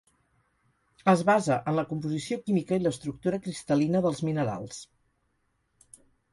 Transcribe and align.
Es 1.13 1.21
basa 1.29 1.57
en 1.73 1.77
la 1.81 1.83
composició 1.91 2.39
química 2.49 2.81
i 2.81 2.85
l'estructura 2.87 3.43
cristal·lina 3.45 4.05
dels 4.09 4.25
minerals. 4.31 4.83